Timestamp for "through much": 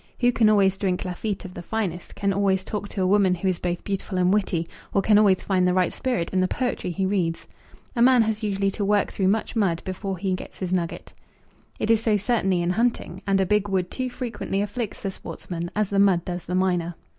9.11-9.55